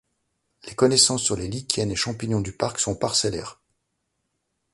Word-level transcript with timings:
Les 0.65 0.73
connaissances 0.73 1.21
sur 1.21 1.35
les 1.35 1.47
lichens 1.47 1.91
et 1.91 1.95
champignons 1.95 2.41
du 2.41 2.51
parc 2.57 2.79
sont 2.79 2.95
parcellaires. 2.95 3.61